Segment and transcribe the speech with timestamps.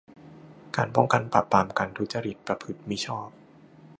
[0.75, 3.29] การป้องกัน ปราบปรามการทุจริตประพฤติมิชอบ